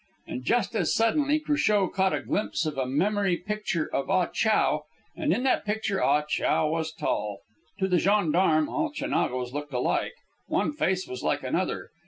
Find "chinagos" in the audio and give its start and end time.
8.91-9.53